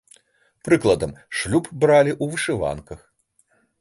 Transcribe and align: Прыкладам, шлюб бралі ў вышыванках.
Прыкладам, 0.67 1.11
шлюб 1.41 1.69
бралі 1.83 2.11
ў 2.23 2.35
вышыванках. 2.35 2.99